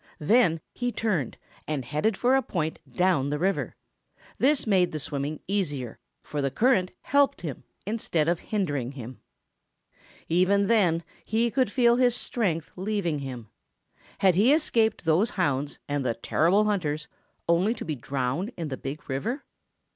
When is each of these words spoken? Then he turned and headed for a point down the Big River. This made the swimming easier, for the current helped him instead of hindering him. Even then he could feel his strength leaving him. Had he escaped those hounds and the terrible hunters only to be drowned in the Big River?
Then 0.17 0.61
he 0.73 0.91
turned 0.91 1.37
and 1.67 1.85
headed 1.85 2.17
for 2.17 2.35
a 2.35 2.41
point 2.41 2.79
down 2.89 3.29
the 3.29 3.35
Big 3.35 3.41
River. 3.43 3.75
This 4.39 4.65
made 4.65 4.93
the 4.93 4.99
swimming 4.99 5.41
easier, 5.45 5.99
for 6.23 6.41
the 6.41 6.49
current 6.49 6.89
helped 7.03 7.41
him 7.41 7.65
instead 7.85 8.27
of 8.27 8.39
hindering 8.39 8.93
him. 8.93 9.21
Even 10.27 10.65
then 10.65 11.03
he 11.23 11.51
could 11.51 11.71
feel 11.71 11.97
his 11.97 12.15
strength 12.15 12.71
leaving 12.79 13.19
him. 13.19 13.49
Had 14.17 14.33
he 14.33 14.51
escaped 14.55 15.05
those 15.05 15.29
hounds 15.37 15.77
and 15.87 16.03
the 16.03 16.15
terrible 16.15 16.63
hunters 16.65 17.07
only 17.47 17.75
to 17.75 17.85
be 17.85 17.93
drowned 17.93 18.51
in 18.57 18.69
the 18.69 18.77
Big 18.77 19.07
River? 19.07 19.45